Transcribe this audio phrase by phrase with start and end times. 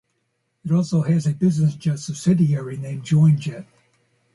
[0.65, 3.67] It also has a business jet subsidiary named "JoinJet".